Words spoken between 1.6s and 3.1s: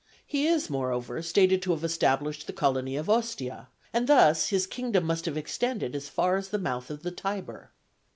to have established the colony of